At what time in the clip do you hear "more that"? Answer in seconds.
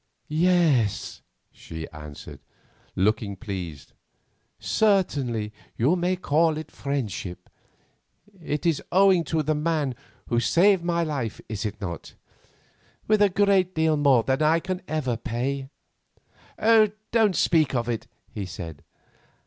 13.95-14.41